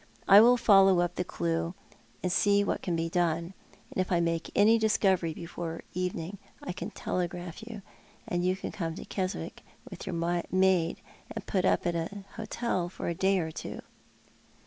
I 0.27 0.41
will 0.41 0.57
follow 0.57 0.99
up 1.01 1.13
the 1.13 1.23
clue 1.23 1.75
and 2.23 2.31
see 2.31 2.63
what 2.63 2.81
can 2.81 2.95
be 2.95 3.07
done, 3.07 3.53
and 3.91 3.97
if 4.01 4.11
I 4.11 4.19
make 4.19 4.49
any 4.55 4.79
discovery 4.79 5.31
before 5.31 5.81
the 5.93 5.99
even 6.01 6.19
ing 6.21 6.37
I 6.59 6.71
can 6.73 6.89
telegraph 6.89 7.59
to 7.59 7.71
you, 7.71 7.81
and 8.27 8.43
you 8.43 8.55
can 8.55 8.71
come 8.71 8.95
to 8.95 9.05
Keswick 9.05 9.61
with 9.87 10.07
your 10.07 10.15
maid, 10.49 11.01
and 11.31 11.45
put 11.45 11.65
up 11.65 11.85
at 11.85 11.93
an 11.93 12.25
hotel 12.35 12.89
for 12.89 13.09
a 13.09 13.13
day 13.13 13.37
or 13.37 13.51
two." 13.51 13.81